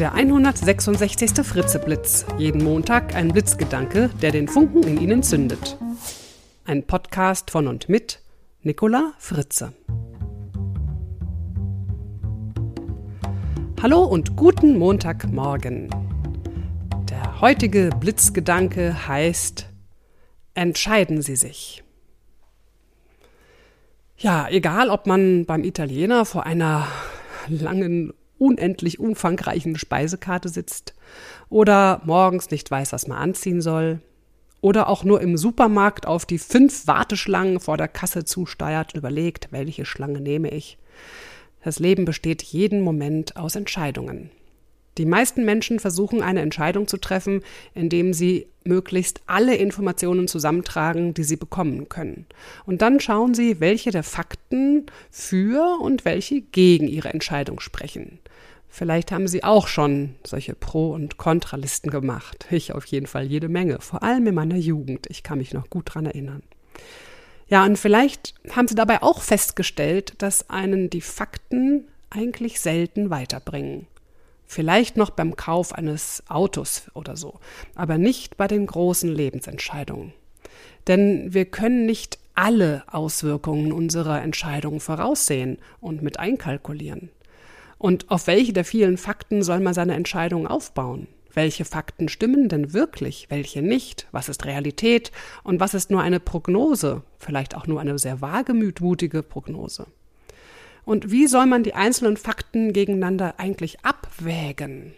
Der 0.00 0.12
166. 0.12 1.44
Fritzeblitz. 1.44 2.26
Jeden 2.36 2.64
Montag 2.64 3.14
ein 3.14 3.28
Blitzgedanke, 3.28 4.10
der 4.20 4.32
den 4.32 4.48
Funken 4.48 4.82
in 4.82 5.00
Ihnen 5.00 5.22
zündet. 5.22 5.78
Ein 6.64 6.84
Podcast 6.84 7.52
von 7.52 7.68
und 7.68 7.88
mit 7.88 8.20
Nicola 8.62 9.12
Fritze. 9.18 9.72
Hallo 13.80 14.02
und 14.02 14.34
guten 14.34 14.76
Montagmorgen. 14.78 15.90
Der 17.08 17.40
heutige 17.40 17.90
Blitzgedanke 18.00 19.06
heißt 19.06 19.68
Entscheiden 20.54 21.22
Sie 21.22 21.36
sich. 21.36 21.84
Ja, 24.16 24.48
egal 24.48 24.90
ob 24.90 25.06
man 25.06 25.46
beim 25.46 25.62
Italiener 25.62 26.24
vor 26.24 26.46
einer 26.46 26.88
langen 27.46 28.12
unendlich 28.38 28.98
umfangreichen 28.98 29.76
Speisekarte 29.76 30.48
sitzt 30.48 30.94
oder 31.48 32.00
morgens 32.04 32.50
nicht 32.50 32.70
weiß, 32.70 32.92
was 32.92 33.06
man 33.06 33.18
anziehen 33.18 33.60
soll 33.60 34.00
oder 34.60 34.88
auch 34.88 35.04
nur 35.04 35.20
im 35.20 35.36
Supermarkt 35.36 36.06
auf 36.06 36.24
die 36.24 36.38
fünf 36.38 36.86
Warteschlangen 36.86 37.60
vor 37.60 37.76
der 37.76 37.88
Kasse 37.88 38.24
zusteuert 38.24 38.94
und 38.94 38.98
überlegt, 38.98 39.48
welche 39.50 39.84
Schlange 39.84 40.20
nehme 40.20 40.48
ich. 40.50 40.78
Das 41.62 41.78
Leben 41.78 42.04
besteht 42.04 42.42
jeden 42.42 42.80
Moment 42.80 43.36
aus 43.36 43.56
Entscheidungen. 43.56 44.30
Die 44.96 45.06
meisten 45.06 45.44
Menschen 45.44 45.80
versuchen 45.80 46.22
eine 46.22 46.40
Entscheidung 46.40 46.86
zu 46.86 46.98
treffen, 46.98 47.42
indem 47.74 48.14
sie 48.14 48.46
möglichst 48.64 49.22
alle 49.26 49.56
Informationen 49.56 50.28
zusammentragen, 50.28 51.14
die 51.14 51.24
sie 51.24 51.36
bekommen 51.36 51.88
können. 51.88 52.26
Und 52.64 52.80
dann 52.80 53.00
schauen 53.00 53.34
sie, 53.34 53.60
welche 53.60 53.90
der 53.90 54.04
Fakten 54.04 54.86
für 55.10 55.78
und 55.80 56.04
welche 56.04 56.40
gegen 56.40 56.88
ihre 56.88 57.12
Entscheidung 57.12 57.60
sprechen. 57.60 58.18
Vielleicht 58.76 59.12
haben 59.12 59.28
Sie 59.28 59.44
auch 59.44 59.68
schon 59.68 60.16
solche 60.24 60.56
Pro- 60.56 60.90
und 60.90 61.16
Kontralisten 61.16 61.92
gemacht. 61.92 62.48
Ich 62.50 62.72
auf 62.72 62.84
jeden 62.86 63.06
Fall 63.06 63.22
jede 63.24 63.48
Menge, 63.48 63.80
vor 63.80 64.02
allem 64.02 64.26
in 64.26 64.34
meiner 64.34 64.56
Jugend. 64.56 65.06
Ich 65.10 65.22
kann 65.22 65.38
mich 65.38 65.54
noch 65.54 65.70
gut 65.70 65.94
dran 65.94 66.06
erinnern. 66.06 66.42
Ja, 67.46 67.64
und 67.64 67.78
vielleicht 67.78 68.34
haben 68.50 68.66
Sie 68.66 68.74
dabei 68.74 69.00
auch 69.00 69.22
festgestellt, 69.22 70.14
dass 70.18 70.50
einen 70.50 70.90
die 70.90 71.02
Fakten 71.02 71.84
eigentlich 72.10 72.58
selten 72.58 73.10
weiterbringen. 73.10 73.86
Vielleicht 74.44 74.96
noch 74.96 75.10
beim 75.10 75.36
Kauf 75.36 75.72
eines 75.72 76.24
Autos 76.28 76.90
oder 76.94 77.16
so, 77.16 77.38
aber 77.76 77.96
nicht 77.96 78.36
bei 78.36 78.48
den 78.48 78.66
großen 78.66 79.08
Lebensentscheidungen. 79.08 80.14
Denn 80.88 81.32
wir 81.32 81.44
können 81.44 81.86
nicht 81.86 82.18
alle 82.34 82.82
Auswirkungen 82.88 83.70
unserer 83.70 84.20
Entscheidungen 84.20 84.80
voraussehen 84.80 85.58
und 85.80 86.02
mit 86.02 86.18
einkalkulieren. 86.18 87.10
Und 87.84 88.10
auf 88.10 88.28
welche 88.28 88.54
der 88.54 88.64
vielen 88.64 88.96
Fakten 88.96 89.42
soll 89.42 89.60
man 89.60 89.74
seine 89.74 89.92
Entscheidung 89.92 90.46
aufbauen? 90.46 91.06
Welche 91.34 91.66
Fakten 91.66 92.08
stimmen 92.08 92.48
denn 92.48 92.72
wirklich, 92.72 93.26
welche 93.28 93.60
nicht? 93.60 94.06
Was 94.10 94.30
ist 94.30 94.46
Realität 94.46 95.12
und 95.42 95.60
was 95.60 95.74
ist 95.74 95.90
nur 95.90 96.00
eine 96.00 96.18
Prognose? 96.18 97.02
Vielleicht 97.18 97.54
auch 97.54 97.66
nur 97.66 97.82
eine 97.82 97.98
sehr 97.98 98.22
wagemütige 98.22 99.22
Prognose. 99.22 99.86
Und 100.86 101.10
wie 101.10 101.26
soll 101.26 101.44
man 101.44 101.62
die 101.62 101.74
einzelnen 101.74 102.16
Fakten 102.16 102.72
gegeneinander 102.72 103.34
eigentlich 103.36 103.84
abwägen? 103.84 104.94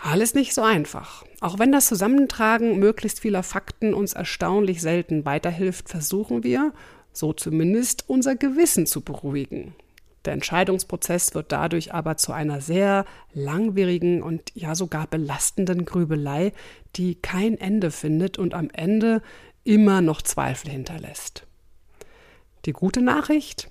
Alles 0.00 0.34
nicht 0.34 0.54
so 0.54 0.62
einfach. 0.62 1.24
Auch 1.40 1.58
wenn 1.58 1.72
das 1.72 1.88
Zusammentragen 1.88 2.78
möglichst 2.78 3.18
vieler 3.18 3.42
Fakten 3.42 3.94
uns 3.94 4.12
erstaunlich 4.12 4.80
selten 4.80 5.24
weiterhilft, 5.24 5.88
versuchen 5.88 6.44
wir, 6.44 6.72
so 7.12 7.32
zumindest 7.32 8.04
unser 8.06 8.36
Gewissen 8.36 8.86
zu 8.86 9.00
beruhigen. 9.00 9.74
Der 10.24 10.34
Entscheidungsprozess 10.34 11.34
wird 11.34 11.50
dadurch 11.50 11.94
aber 11.94 12.16
zu 12.16 12.32
einer 12.32 12.60
sehr 12.60 13.06
langwierigen 13.32 14.22
und 14.22 14.52
ja 14.54 14.74
sogar 14.74 15.06
belastenden 15.06 15.86
Grübelei, 15.86 16.52
die 16.96 17.14
kein 17.14 17.56
Ende 17.56 17.90
findet 17.90 18.38
und 18.38 18.52
am 18.52 18.68
Ende 18.70 19.22
immer 19.64 20.02
noch 20.02 20.20
Zweifel 20.22 20.70
hinterlässt. 20.70 21.46
Die 22.66 22.72
gute 22.72 23.00
Nachricht, 23.00 23.70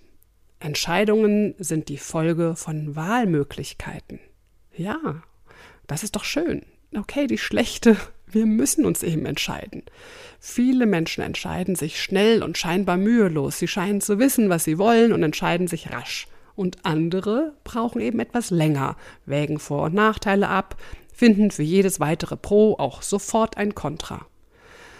Entscheidungen 0.59 1.53
sind 1.59 1.87
die 1.89 1.97
Folge 1.97 2.55
von 2.55 2.95
Wahlmöglichkeiten. 2.95 4.19
Ja, 4.75 5.21
das 5.85 6.03
ist 6.03 6.15
doch 6.15 6.23
schön. 6.23 6.63
Okay, 6.95 7.27
die 7.27 7.37
schlechte, 7.37 7.95
wir 8.25 8.47
müssen 8.47 8.85
uns 8.85 9.03
eben 9.03 9.25
entscheiden. 9.25 9.83
Viele 10.39 10.87
Menschen 10.87 11.23
entscheiden 11.23 11.75
sich 11.75 12.01
schnell 12.01 12.41
und 12.41 12.57
scheinbar 12.57 12.97
mühelos. 12.97 13.59
Sie 13.59 13.67
scheinen 13.67 14.01
zu 14.01 14.17
wissen, 14.17 14.49
was 14.49 14.63
sie 14.63 14.79
wollen 14.79 15.13
und 15.13 15.21
entscheiden 15.21 15.67
sich 15.67 15.91
rasch. 15.91 16.27
Und 16.59 16.83
andere 16.83 17.53
brauchen 17.63 18.01
eben 18.01 18.19
etwas 18.19 18.49
länger, 18.49 18.97
wägen 19.25 19.59
Vor- 19.59 19.83
und 19.83 19.93
Nachteile 19.93 20.49
ab, 20.49 20.75
finden 21.13 21.51
für 21.51 21.63
jedes 21.63 22.01
weitere 22.01 22.35
Pro 22.35 22.75
auch 22.77 23.01
sofort 23.01 23.55
ein 23.55 23.75
Kontra. 23.75 24.25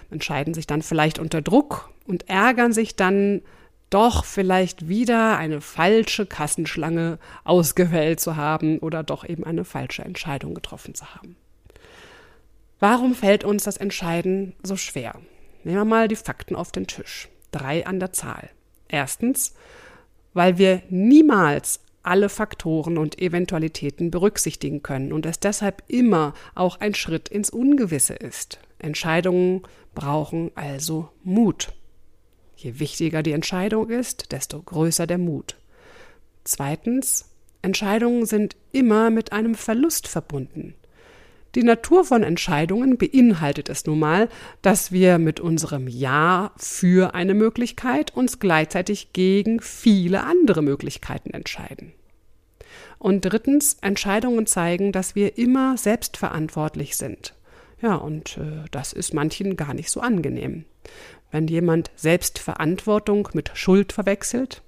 Entscheiden 0.09 0.53
sich 0.53 0.67
dann 0.67 0.81
vielleicht 0.81 1.19
unter 1.19 1.41
Druck 1.41 1.89
und 2.07 2.29
ärgern 2.29 2.71
sich 2.71 2.95
dann 2.95 3.41
doch 3.89 4.23
vielleicht 4.23 4.87
wieder 4.87 5.37
eine 5.37 5.59
falsche 5.59 6.25
Kassenschlange 6.25 7.19
ausgewählt 7.43 8.21
zu 8.21 8.37
haben 8.37 8.79
oder 8.79 9.03
doch 9.03 9.27
eben 9.27 9.43
eine 9.43 9.65
falsche 9.65 10.05
Entscheidung 10.05 10.53
getroffen 10.53 10.95
zu 10.95 11.13
haben. 11.13 11.35
Warum 12.79 13.15
fällt 13.15 13.43
uns 13.43 13.65
das 13.65 13.75
Entscheiden 13.75 14.53
so 14.63 14.77
schwer? 14.77 15.15
Nehmen 15.65 15.79
wir 15.79 15.83
mal 15.83 16.07
die 16.07 16.15
Fakten 16.15 16.55
auf 16.55 16.71
den 16.71 16.87
Tisch. 16.87 17.27
Drei 17.51 17.85
an 17.85 17.99
der 17.99 18.13
Zahl. 18.13 18.49
Erstens, 18.87 19.53
weil 20.33 20.57
wir 20.57 20.81
niemals 20.89 21.81
alle 22.03 22.29
Faktoren 22.29 22.97
und 22.97 23.21
Eventualitäten 23.21 24.09
berücksichtigen 24.09 24.81
können 24.81 25.11
und 25.11 25.25
es 25.25 25.39
deshalb 25.39 25.83
immer 25.87 26.33
auch 26.55 26.79
ein 26.79 26.95
Schritt 26.95 27.29
ins 27.29 27.49
Ungewisse 27.49 28.13
ist. 28.13 28.59
Entscheidungen 28.79 29.63
brauchen 29.93 30.51
also 30.55 31.09
Mut. 31.23 31.73
Je 32.55 32.79
wichtiger 32.79 33.23
die 33.23 33.33
Entscheidung 33.33 33.89
ist, 33.89 34.31
desto 34.31 34.61
größer 34.61 35.07
der 35.07 35.17
Mut. 35.17 35.55
Zweitens, 36.43 37.29
Entscheidungen 37.61 38.25
sind 38.25 38.55
immer 38.71 39.09
mit 39.09 39.31
einem 39.33 39.55
Verlust 39.55 40.07
verbunden. 40.07 40.75
Die 41.55 41.63
Natur 41.63 42.05
von 42.05 42.21
Entscheidungen 42.21 42.97
beinhaltet 42.97 43.69
es 43.69 43.85
nun 43.85 43.99
mal, 43.99 44.29
dass 44.61 44.91
wir 44.91 45.17
mit 45.17 45.39
unserem 45.39 45.87
Ja 45.87 46.51
für 46.57 47.15
eine 47.15 47.33
Möglichkeit 47.33 48.15
uns 48.15 48.39
gleichzeitig 48.39 49.13
gegen 49.13 49.59
viele 49.59 50.23
andere 50.23 50.61
Möglichkeiten 50.61 51.31
entscheiden. 51.31 51.93
Und 52.99 53.21
drittens, 53.21 53.77
Entscheidungen 53.81 54.45
zeigen, 54.45 54.91
dass 54.91 55.15
wir 55.15 55.37
immer 55.37 55.77
selbstverantwortlich 55.77 56.97
sind. 56.97 57.33
Ja, 57.81 57.95
und 57.95 58.37
äh, 58.37 58.65
das 58.71 58.93
ist 58.93 59.13
manchen 59.13 59.55
gar 59.55 59.73
nicht 59.73 59.89
so 59.89 60.01
angenehm. 60.01 60.65
Wenn 61.31 61.47
jemand 61.47 61.91
Selbstverantwortung 61.95 63.29
mit 63.33 63.51
Schuld 63.53 63.93
verwechselt, 63.93 64.61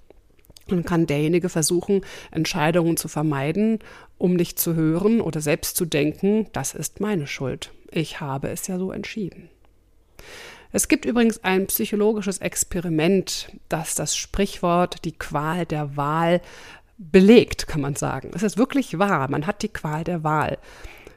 dann 0.71 0.83
kann 0.83 1.07
derjenige 1.07 1.49
versuchen, 1.49 2.01
Entscheidungen 2.31 2.97
zu 2.97 3.07
vermeiden, 3.07 3.79
um 4.17 4.33
nicht 4.35 4.59
zu 4.59 4.75
hören 4.75 5.21
oder 5.21 5.41
selbst 5.41 5.77
zu 5.77 5.85
denken, 5.85 6.47
das 6.53 6.73
ist 6.73 6.99
meine 6.99 7.27
Schuld. 7.27 7.71
Ich 7.91 8.19
habe 8.19 8.49
es 8.49 8.67
ja 8.67 8.77
so 8.77 8.91
entschieden. 8.91 9.49
Es 10.71 10.87
gibt 10.87 11.05
übrigens 11.05 11.43
ein 11.43 11.67
psychologisches 11.67 12.37
Experiment, 12.37 13.51
das 13.67 13.95
das 13.95 14.15
Sprichwort 14.15 15.03
die 15.03 15.11
Qual 15.11 15.65
der 15.65 15.97
Wahl 15.97 16.41
belegt, 16.97 17.67
kann 17.67 17.81
man 17.81 17.95
sagen. 17.95 18.31
Es 18.33 18.43
ist 18.43 18.57
wirklich 18.57 18.97
wahr, 18.97 19.29
man 19.29 19.47
hat 19.47 19.63
die 19.63 19.69
Qual 19.69 20.03
der 20.03 20.23
Wahl. 20.23 20.57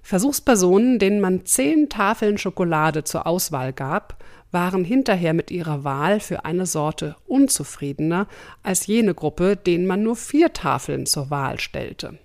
Versuchspersonen, 0.04 0.98
denen 0.98 1.20
man 1.20 1.46
zehn 1.46 1.88
Tafeln 1.88 2.36
Schokolade 2.36 3.04
zur 3.04 3.26
Auswahl 3.26 3.72
gab, 3.72 4.22
waren 4.50 4.84
hinterher 4.84 5.32
mit 5.32 5.50
ihrer 5.50 5.82
Wahl 5.82 6.20
für 6.20 6.44
eine 6.44 6.66
Sorte 6.66 7.16
unzufriedener 7.26 8.28
als 8.62 8.86
jene 8.86 9.14
Gruppe, 9.14 9.56
denen 9.56 9.86
man 9.86 10.02
nur 10.02 10.14
vier 10.14 10.52
Tafeln 10.52 11.06
zur 11.06 11.30
Wahl 11.30 11.58
stellte. 11.58 12.18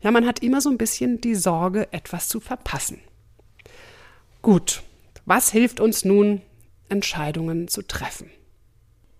Ja, 0.00 0.10
man 0.10 0.26
hat 0.26 0.40
immer 0.42 0.62
so 0.62 0.70
ein 0.70 0.78
bisschen 0.78 1.20
die 1.20 1.34
Sorge, 1.34 1.92
etwas 1.92 2.28
zu 2.28 2.40
verpassen. 2.40 2.98
Gut, 4.40 4.82
was 5.26 5.52
hilft 5.52 5.80
uns 5.80 6.06
nun, 6.06 6.40
Entscheidungen 6.88 7.68
zu 7.68 7.82
treffen? 7.82 8.30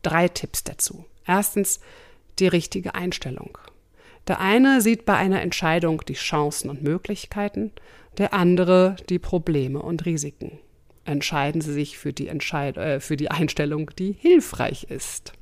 Drei 0.02 0.28
Tipps 0.28 0.64
dazu. 0.64 1.04
Erstens 1.26 1.78
die 2.38 2.48
richtige 2.48 2.94
Einstellung. 2.94 3.58
Der 4.28 4.40
eine 4.40 4.80
sieht 4.80 5.04
bei 5.04 5.16
einer 5.16 5.42
Entscheidung 5.42 6.02
die 6.06 6.14
Chancen 6.14 6.70
und 6.70 6.82
Möglichkeiten, 6.82 7.72
der 8.18 8.34
andere 8.34 8.96
die 9.08 9.18
Probleme 9.18 9.80
und 9.80 10.04
Risiken 10.06 10.58
entscheiden 11.04 11.60
Sie 11.60 11.72
sich 11.72 11.98
für 11.98 12.12
die, 12.12 12.28
Entscheid 12.28 12.76
äh, 12.76 13.00
für 13.00 13.16
die 13.16 13.30
Einstellung, 13.30 13.90
die 13.98 14.12
hilfreich 14.12 14.84
ist. 14.84 15.32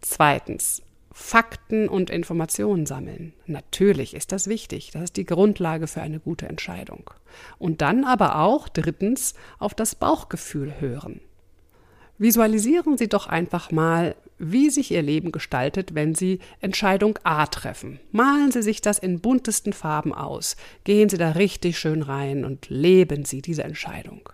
Zweitens, 0.00 0.82
Fakten 1.12 1.88
und 1.88 2.08
Informationen 2.08 2.86
sammeln. 2.86 3.34
Natürlich 3.46 4.14
ist 4.14 4.32
das 4.32 4.46
wichtig. 4.46 4.90
Das 4.92 5.04
ist 5.04 5.16
die 5.16 5.26
Grundlage 5.26 5.86
für 5.86 6.00
eine 6.00 6.20
gute 6.20 6.48
Entscheidung. 6.48 7.10
Und 7.58 7.82
dann 7.82 8.04
aber 8.04 8.38
auch 8.38 8.68
drittens 8.68 9.34
auf 9.58 9.74
das 9.74 9.94
Bauchgefühl 9.94 10.80
hören. 10.80 11.20
Visualisieren 12.18 12.96
Sie 12.96 13.08
doch 13.08 13.26
einfach 13.26 13.70
mal, 13.70 14.14
wie 14.40 14.70
sich 14.70 14.90
Ihr 14.90 15.02
Leben 15.02 15.30
gestaltet, 15.30 15.94
wenn 15.94 16.14
Sie 16.14 16.40
Entscheidung 16.60 17.18
A 17.22 17.46
treffen. 17.46 18.00
Malen 18.10 18.50
Sie 18.50 18.62
sich 18.62 18.80
das 18.80 18.98
in 18.98 19.20
buntesten 19.20 19.72
Farben 19.72 20.14
aus. 20.14 20.56
Gehen 20.84 21.08
Sie 21.08 21.18
da 21.18 21.32
richtig 21.32 21.78
schön 21.78 22.02
rein 22.02 22.44
und 22.44 22.68
leben 22.68 23.24
Sie 23.24 23.42
diese 23.42 23.62
Entscheidung. 23.62 24.28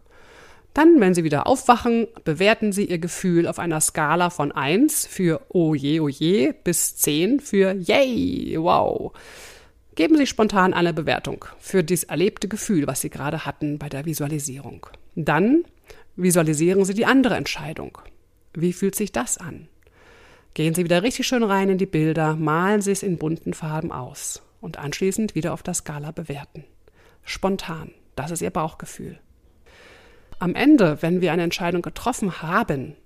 Dann, 0.74 1.00
wenn 1.00 1.14
Sie 1.14 1.24
wieder 1.24 1.46
aufwachen, 1.46 2.06
bewerten 2.24 2.70
Sie 2.70 2.84
Ihr 2.84 2.98
Gefühl 2.98 3.48
auf 3.48 3.58
einer 3.58 3.80
Skala 3.80 4.30
von 4.30 4.52
1 4.52 5.06
für 5.06 5.40
oh 5.48 5.74
je, 5.74 6.00
oh 6.00 6.08
je 6.08 6.52
bis 6.64 6.96
10 6.96 7.40
für 7.40 7.72
yay, 7.72 8.56
wow. 8.58 9.12
Geben 9.94 10.18
Sie 10.18 10.26
spontan 10.26 10.74
eine 10.74 10.92
Bewertung 10.92 11.46
für 11.58 11.82
dieses 11.82 12.04
erlebte 12.04 12.46
Gefühl, 12.46 12.86
was 12.86 13.00
Sie 13.00 13.10
gerade 13.10 13.46
hatten 13.46 13.78
bei 13.78 13.88
der 13.88 14.04
Visualisierung. 14.04 14.86
Dann 15.14 15.64
visualisieren 16.14 16.84
Sie 16.84 16.94
die 16.94 17.06
andere 17.06 17.36
Entscheidung. 17.36 17.98
Wie 18.52 18.74
fühlt 18.74 18.94
sich 18.94 19.12
das 19.12 19.38
an? 19.38 19.68
Gehen 20.56 20.72
Sie 20.72 20.84
wieder 20.84 21.02
richtig 21.02 21.26
schön 21.26 21.42
rein 21.42 21.68
in 21.68 21.76
die 21.76 21.84
Bilder, 21.84 22.34
malen 22.34 22.80
Sie 22.80 22.90
es 22.90 23.02
in 23.02 23.18
bunten 23.18 23.52
Farben 23.52 23.92
aus 23.92 24.40
und 24.62 24.78
anschließend 24.78 25.34
wieder 25.34 25.52
auf 25.52 25.62
der 25.62 25.74
Skala 25.74 26.12
bewerten. 26.12 26.64
Spontan, 27.24 27.90
das 28.14 28.30
ist 28.30 28.40
Ihr 28.40 28.48
Bauchgefühl. 28.48 29.18
Am 30.38 30.54
Ende, 30.54 31.02
wenn 31.02 31.20
wir 31.20 31.32
eine 31.32 31.42
Entscheidung 31.42 31.82
getroffen 31.82 32.40
haben, 32.40 32.96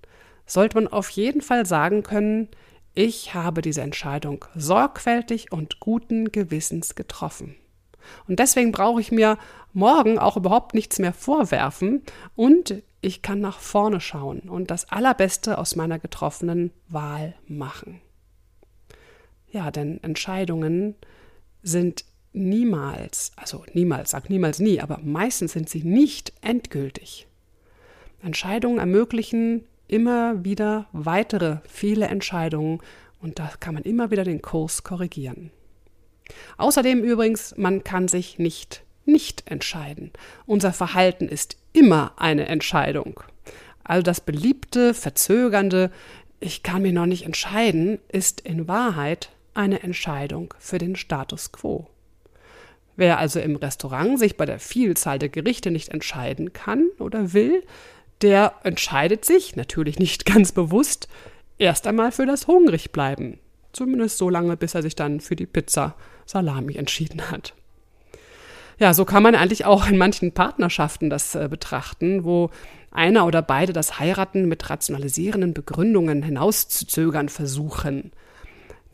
sollte 0.47 0.76
man 0.76 0.87
auf 0.87 1.11
jeden 1.11 1.41
Fall 1.41 1.67
sagen 1.67 2.05
können, 2.05 2.47
ich 2.94 3.35
habe 3.35 3.62
diese 3.62 3.81
Entscheidung 3.81 4.44
sorgfältig 4.55 5.50
und 5.50 5.81
guten 5.81 6.31
Gewissens 6.31 6.94
getroffen. 6.94 7.56
Und 8.29 8.38
deswegen 8.38 8.73
brauche 8.73 9.00
ich 9.00 9.12
mir 9.12 9.38
morgen 9.73 10.19
auch 10.19 10.37
überhaupt 10.37 10.75
nichts 10.75 10.99
mehr 10.99 11.12
vorwerfen 11.12 12.02
und 12.37 12.82
ich 13.00 13.23
kann 13.23 13.41
nach 13.41 13.61
vorne 13.61 14.00
schauen 14.00 14.41
und 14.41 14.70
das 14.70 14.91
Allerbeste 14.91 15.58
aus 15.58 15.76
meiner 15.76 15.99
getroffenen 15.99 16.70
Wahl 16.88 17.35
machen. 17.47 18.00
Ja, 19.50 19.70
denn 19.70 20.02
Entscheidungen 20.02 20.94
sind 21.62 22.05
niemals, 22.32 23.32
also 23.37 23.64
niemals, 23.73 24.11
sag 24.11 24.31
niemals 24.31 24.58
nie, 24.61 24.81
aber 24.81 25.00
meistens 25.03 25.53
sind 25.53 25.69
sie 25.69 25.82
nicht 25.82 26.32
endgültig. 26.43 27.26
Entscheidungen 28.23 28.79
ermöglichen 28.79 29.64
immer 29.88 30.44
wieder 30.44 30.87
weitere 30.93 31.58
viele 31.64 32.06
Entscheidungen 32.06 32.81
und 33.20 33.38
da 33.38 33.50
kann 33.58 33.75
man 33.75 33.82
immer 33.82 34.11
wieder 34.11 34.25
den 34.25 34.43
Kurs 34.43 34.85
korrigieren. 34.85 35.50
Außerdem 36.56 37.03
übrigens, 37.03 37.55
man 37.56 37.85
kann 37.85 38.09
sich 38.09 38.38
nicht 38.38 38.82
nicht 39.11 39.50
entscheiden. 39.50 40.11
Unser 40.47 40.73
Verhalten 40.73 41.29
ist 41.29 41.56
immer 41.73 42.12
eine 42.17 42.47
Entscheidung. 42.47 43.21
Also 43.85 44.03
das 44.03 44.21
beliebte, 44.21 44.94
verzögernde, 44.94 45.91
ich 46.38 46.62
kann 46.62 46.82
mir 46.82 46.93
noch 46.93 47.06
nicht 47.06 47.25
entscheiden, 47.25 47.99
ist 48.09 48.41
in 48.41 48.69
Wahrheit 48.69 49.31
eine 49.53 49.82
Entscheidung 49.82 50.55
für 50.59 50.79
den 50.79 50.97
Status 50.97 51.53
quo. 51.53 51.88
Wer 52.97 53.19
also 53.19 53.41
im 53.41 53.56
Restaurant 53.56 54.19
sich 54.19 54.37
bei 54.37 54.47
der 54.47 54.59
Vielzahl 54.59 55.19
der 55.19 55.29
Gerichte 55.29 55.71
nicht 55.71 55.88
entscheiden 55.88 56.53
kann 56.53 56.88
oder 56.99 57.32
will, 57.32 57.62
der 58.23 58.55
entscheidet 58.62 59.25
sich, 59.25 59.56
natürlich 59.56 59.99
nicht 59.99 60.25
ganz 60.32 60.53
bewusst, 60.53 61.09
erst 61.59 61.87
einmal 61.87 62.12
für 62.12 62.27
das 62.27 62.47
Hungrigbleiben. 62.47 63.38
Zumindest 63.72 64.19
so 64.19 64.28
lange, 64.31 64.56
bis 64.56 64.75
er 64.75 64.82
sich 64.82 64.96
dann 64.96 65.20
für 65.20 65.37
die 65.37 65.46
Pizza 65.46 65.94
Salami 66.26 66.76
entschieden 66.76 67.31
hat. 67.31 67.55
Ja, 68.78 68.94
so 68.94 69.05
kann 69.05 69.22
man 69.22 69.34
eigentlich 69.34 69.67
auch 69.67 69.88
in 69.88 69.99
manchen 69.99 70.32
Partnerschaften 70.32 71.11
das 71.11 71.34
äh, 71.34 71.49
betrachten, 71.50 72.25
wo 72.25 72.50
einer 72.90 73.26
oder 73.26 73.43
beide 73.43 73.72
das 73.72 73.99
Heiraten 73.99 74.49
mit 74.49 74.70
rationalisierenden 74.70 75.52
Begründungen 75.52 76.22
hinauszuzögern 76.22 77.28
versuchen. 77.28 78.11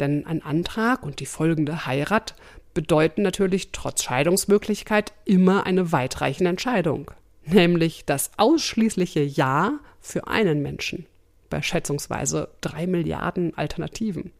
Denn 0.00 0.26
ein 0.26 0.42
Antrag 0.42 1.02
und 1.04 1.20
die 1.20 1.26
folgende 1.26 1.86
Heirat 1.86 2.34
bedeuten 2.74 3.22
natürlich 3.22 3.70
trotz 3.72 4.02
Scheidungsmöglichkeit 4.02 5.12
immer 5.24 5.66
eine 5.66 5.92
weitreichende 5.92 6.50
Entscheidung, 6.50 7.12
nämlich 7.44 8.04
das 8.04 8.32
ausschließliche 8.36 9.22
Ja 9.22 9.78
für 10.00 10.26
einen 10.26 10.62
Menschen 10.62 11.06
bei 11.48 11.62
schätzungsweise 11.62 12.48
drei 12.60 12.86
Milliarden 12.86 13.56
Alternativen. 13.56 14.32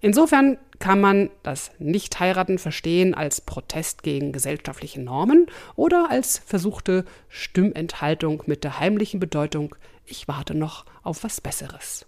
Insofern 0.00 0.58
kann 0.78 1.00
man 1.00 1.30
das 1.42 1.72
Nichtheiraten 1.78 2.58
verstehen 2.58 3.14
als 3.14 3.40
Protest 3.40 4.02
gegen 4.02 4.32
gesellschaftliche 4.32 5.00
Normen 5.00 5.46
oder 5.74 6.10
als 6.10 6.38
versuchte 6.38 7.04
Stimmenthaltung 7.28 8.44
mit 8.46 8.62
der 8.62 8.78
heimlichen 8.78 9.18
Bedeutung, 9.18 9.74
ich 10.06 10.28
warte 10.28 10.54
noch 10.54 10.84
auf 11.02 11.24
was 11.24 11.40
Besseres. 11.40 12.06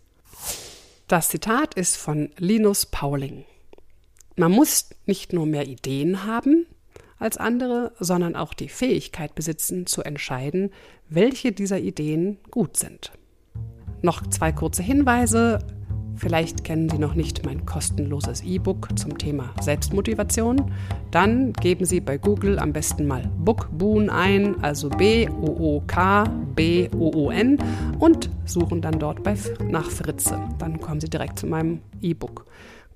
Das 1.08 1.28
Zitat 1.28 1.74
ist 1.74 1.96
von 1.96 2.30
Linus 2.38 2.86
Pauling. 2.86 3.44
Man 4.36 4.52
muss 4.52 4.90
nicht 5.06 5.32
nur 5.32 5.46
mehr 5.46 5.66
Ideen 5.66 6.24
haben 6.24 6.66
als 7.18 7.36
andere, 7.36 7.92
sondern 7.98 8.36
auch 8.36 8.54
die 8.54 8.68
Fähigkeit 8.68 9.34
besitzen, 9.34 9.86
zu 9.86 10.02
entscheiden, 10.02 10.70
welche 11.08 11.52
dieser 11.52 11.80
Ideen 11.80 12.38
gut 12.50 12.76
sind. 12.76 13.12
Noch 14.02 14.26
zwei 14.28 14.52
kurze 14.52 14.82
Hinweise. 14.82 15.58
Vielleicht 16.20 16.64
kennen 16.64 16.90
Sie 16.90 16.98
noch 16.98 17.14
nicht 17.14 17.46
mein 17.46 17.64
kostenloses 17.64 18.42
E-Book 18.42 18.90
zum 18.98 19.16
Thema 19.16 19.54
Selbstmotivation. 19.58 20.70
Dann 21.10 21.54
geben 21.54 21.86
Sie 21.86 22.00
bei 22.00 22.18
Google 22.18 22.58
am 22.58 22.74
besten 22.74 23.06
mal 23.06 23.22
Bookboon 23.38 24.10
ein, 24.10 24.62
also 24.62 24.90
B-O-O-K-B-O-O-N 24.90 25.88
und 27.98 28.28
suchen 28.44 28.82
dann 28.82 28.98
dort 28.98 29.22
bei, 29.22 29.34
nach 29.66 29.90
Fritze. 29.90 30.38
Dann 30.58 30.78
kommen 30.78 31.00
Sie 31.00 31.08
direkt 31.08 31.38
zu 31.38 31.46
meinem 31.46 31.80
E-Book. 32.02 32.44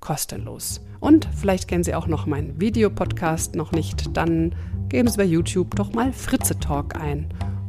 Kostenlos. 0.01 0.81
Und 0.99 1.27
vielleicht 1.35 1.67
kennen 1.67 1.83
Sie 1.83 1.95
auch 1.95 2.05
noch 2.05 2.27
meinen 2.27 2.61
Videopodcast 2.61 3.55
noch 3.55 3.71
nicht. 3.71 4.15
Dann 4.15 4.53
geben 4.87 5.07
Sie 5.07 5.17
bei 5.17 5.23
YouTube 5.23 5.75
doch 5.75 5.93
mal 5.93 6.13
Fritze 6.13 6.59
Talk 6.59 6.95
ein 6.95 7.25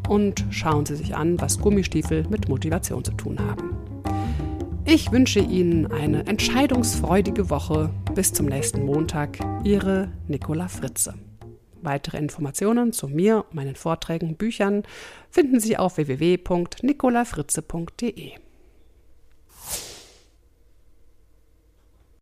und 0.06 0.44
schauen 0.50 0.84
Sie 0.84 0.96
sich 0.96 1.16
an, 1.16 1.40
was 1.40 1.58
Gummistiefel 1.58 2.26
mit 2.28 2.50
Motivation 2.50 3.02
zu 3.02 3.12
tun 3.12 3.38
haben. 3.38 3.75
Ich 4.88 5.10
wünsche 5.10 5.40
Ihnen 5.40 5.90
eine 5.90 6.28
entscheidungsfreudige 6.28 7.50
Woche. 7.50 7.90
Bis 8.14 8.32
zum 8.32 8.46
nächsten 8.46 8.84
Montag. 8.84 9.36
Ihre 9.64 10.12
Nicola 10.28 10.68
Fritze. 10.68 11.14
Weitere 11.82 12.18
Informationen 12.18 12.92
zu 12.92 13.08
mir, 13.08 13.46
meinen 13.50 13.74
Vorträgen, 13.74 14.36
Büchern 14.36 14.84
finden 15.28 15.58
Sie 15.58 15.76
auf 15.76 15.96
www.nicolafritze.de. 15.96 18.34